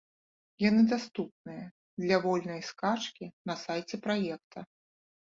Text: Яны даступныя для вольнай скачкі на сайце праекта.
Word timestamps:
Яны 0.69 0.83
даступныя 0.91 1.65
для 2.03 2.17
вольнай 2.23 2.61
скачкі 2.69 3.25
на 3.51 3.57
сайце 3.65 3.95
праекта. 4.07 4.59